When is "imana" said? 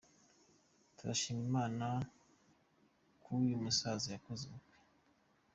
1.49-1.87